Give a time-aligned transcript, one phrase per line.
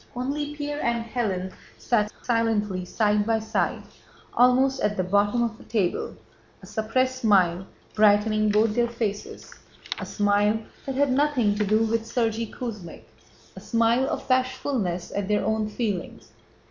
[0.15, 3.83] Only Pierre and Hélène sat silently side by side
[4.33, 6.15] almost at the bottom of the table,
[6.63, 9.53] a suppressed smile brightening both their faces,
[9.99, 15.45] a smile that had nothing to do with Sergéy Kuzmích—a smile of bashfulness at their
[15.45, 16.31] own feelings.